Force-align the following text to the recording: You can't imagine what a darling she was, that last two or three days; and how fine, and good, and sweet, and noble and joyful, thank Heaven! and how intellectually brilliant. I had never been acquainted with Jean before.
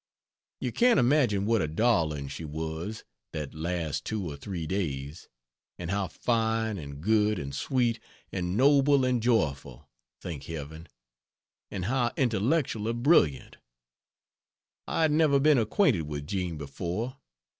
You 0.59 0.71
can't 0.71 0.99
imagine 0.99 1.45
what 1.45 1.61
a 1.61 1.67
darling 1.67 2.27
she 2.27 2.43
was, 2.43 3.03
that 3.33 3.53
last 3.53 4.03
two 4.03 4.27
or 4.27 4.35
three 4.35 4.65
days; 4.65 5.29
and 5.77 5.91
how 5.91 6.07
fine, 6.07 6.79
and 6.79 7.01
good, 7.01 7.37
and 7.37 7.53
sweet, 7.53 7.99
and 8.31 8.57
noble 8.57 9.05
and 9.05 9.21
joyful, 9.21 9.87
thank 10.19 10.45
Heaven! 10.45 10.87
and 11.69 11.85
how 11.85 12.13
intellectually 12.17 12.93
brilliant. 12.93 13.57
I 14.87 15.03
had 15.03 15.11
never 15.11 15.39
been 15.39 15.59
acquainted 15.59 16.07
with 16.07 16.25
Jean 16.25 16.57
before. 16.57 17.17